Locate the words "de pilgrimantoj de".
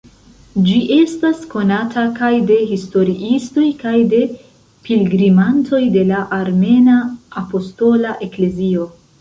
4.15-6.09